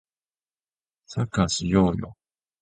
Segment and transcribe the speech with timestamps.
[1.05, 2.15] サッカーしようよ